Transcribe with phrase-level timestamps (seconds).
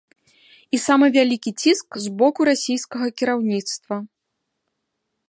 [0.77, 3.95] І самы вялікі ціск з боку расійскага кіраўніцтва.